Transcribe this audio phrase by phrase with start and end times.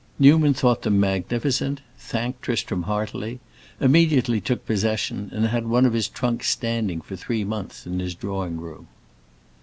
[0.17, 3.39] Newman thought them magnificent, thanked Tristram heartily,
[3.79, 8.15] immediately took possession, and had one of his trunks standing for three months in his
[8.15, 8.87] drawing room.